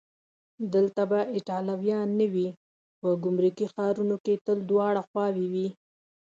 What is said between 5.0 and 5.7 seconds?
خواوې وي.